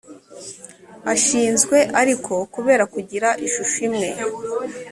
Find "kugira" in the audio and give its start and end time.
2.93-3.29